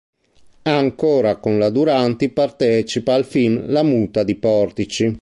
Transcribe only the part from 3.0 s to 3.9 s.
al film "La